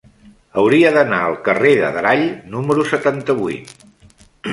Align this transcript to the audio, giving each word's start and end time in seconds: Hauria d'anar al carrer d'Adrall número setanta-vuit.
Hauria 0.59 0.91
d'anar 0.95 1.19
al 1.25 1.35
carrer 1.47 1.73
d'Adrall 1.81 2.23
número 2.55 2.87
setanta-vuit. 2.93 3.77